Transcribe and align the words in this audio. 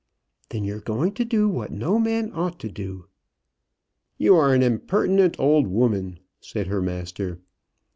"Then 0.49 0.63
you're 0.63 0.79
going 0.79 1.11
to 1.13 1.23
do 1.23 1.47
what 1.47 1.71
no 1.71 1.99
man 1.99 2.31
ought 2.33 2.59
to 2.61 2.69
do." 2.71 3.05
"You 4.17 4.35
are 4.35 4.51
an 4.51 4.63
impertinent 4.63 5.35
old 5.39 5.67
woman," 5.67 6.17
said 6.39 6.65
her 6.65 6.81
master. 6.81 7.37